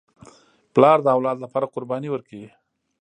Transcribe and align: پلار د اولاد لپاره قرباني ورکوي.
پلار 0.73 0.97
د 1.03 1.07
اولاد 1.15 1.37
لپاره 1.45 1.71
قرباني 1.73 2.09
ورکوي. 2.11 2.49